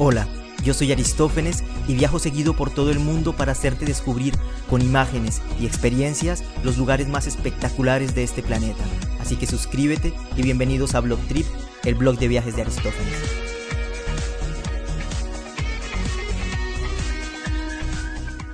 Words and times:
Hola, 0.00 0.26
yo 0.64 0.74
soy 0.74 0.90
Aristófanes 0.90 1.62
y 1.86 1.94
viajo 1.94 2.18
seguido 2.18 2.54
por 2.54 2.68
todo 2.68 2.90
el 2.90 2.98
mundo 2.98 3.32
para 3.32 3.52
hacerte 3.52 3.84
descubrir 3.84 4.34
con 4.68 4.82
imágenes 4.82 5.40
y 5.60 5.66
experiencias 5.66 6.42
los 6.64 6.78
lugares 6.78 7.06
más 7.06 7.28
espectaculares 7.28 8.12
de 8.12 8.24
este 8.24 8.42
planeta. 8.42 8.82
Así 9.20 9.36
que 9.36 9.46
suscríbete 9.46 10.12
y 10.36 10.42
bienvenidos 10.42 10.96
a 10.96 11.00
Blog 11.00 11.20
Trip, 11.28 11.46
el 11.84 11.94
blog 11.94 12.18
de 12.18 12.26
viajes 12.26 12.56
de 12.56 12.62
Aristófanes. 12.62 13.43